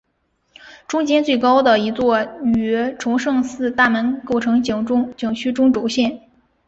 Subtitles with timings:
[0.87, 2.17] 中间最高的一座
[2.55, 4.83] 与崇圣寺大门构成景
[5.35, 6.27] 区中轴线。